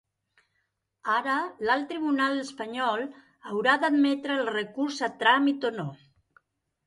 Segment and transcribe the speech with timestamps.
[1.15, 1.33] Ara
[1.67, 3.03] l’alt tribunal espanyol
[3.51, 5.89] haurà d’admetre el recurs a tràmit o no.